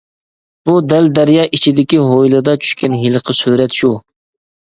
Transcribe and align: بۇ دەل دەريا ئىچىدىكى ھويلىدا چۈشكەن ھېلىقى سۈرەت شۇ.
بۇ 0.69 0.73
دەل 0.93 1.09
دەريا 1.19 1.43
ئىچىدىكى 1.57 1.99
ھويلىدا 2.05 2.55
چۈشكەن 2.63 2.97
ھېلىقى 3.03 3.37
سۈرەت 3.41 3.77
شۇ. 3.83 3.93